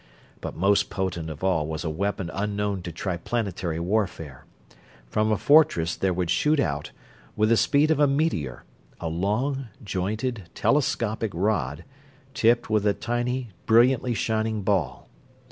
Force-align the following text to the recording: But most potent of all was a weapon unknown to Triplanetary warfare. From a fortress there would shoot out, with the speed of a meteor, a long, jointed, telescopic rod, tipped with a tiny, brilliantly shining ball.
But 0.39 0.55
most 0.55 0.89
potent 0.89 1.29
of 1.29 1.43
all 1.43 1.67
was 1.67 1.83
a 1.83 1.89
weapon 1.91 2.31
unknown 2.33 2.81
to 2.81 2.91
Triplanetary 2.91 3.79
warfare. 3.79 4.45
From 5.05 5.31
a 5.31 5.37
fortress 5.37 5.95
there 5.95 6.11
would 6.11 6.31
shoot 6.31 6.59
out, 6.59 6.89
with 7.35 7.49
the 7.49 7.55
speed 7.55 7.91
of 7.91 7.99
a 7.99 8.07
meteor, 8.07 8.63
a 8.99 9.07
long, 9.09 9.67
jointed, 9.83 10.49
telescopic 10.55 11.29
rod, 11.35 11.83
tipped 12.33 12.67
with 12.67 12.87
a 12.87 12.95
tiny, 12.95 13.51
brilliantly 13.67 14.15
shining 14.15 14.63
ball. 14.63 15.07